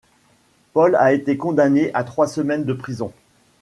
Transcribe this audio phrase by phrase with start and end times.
[0.73, 3.13] Paul a été condamné à trois semaines de prison.